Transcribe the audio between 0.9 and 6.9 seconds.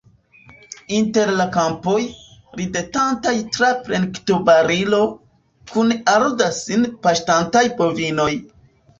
Inter la kampoj, ridetantaj tra plektobarilo, kun aro da sin